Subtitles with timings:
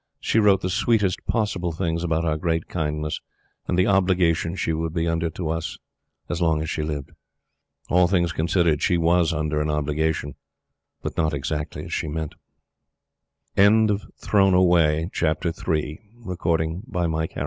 [0.19, 3.21] She wrote the sweetest possible things about our great kindness,
[3.67, 5.77] and the obligation she would be under to us
[6.27, 7.11] as long as she lived.
[7.87, 10.33] All things considered, she WAS under an obligation;
[11.03, 12.33] but not exactly as she meant.
[13.55, 14.33] MISS YOUGHAL'S SAIS.
[14.33, 17.37] When Man and Woman are agreed, what can the Kaz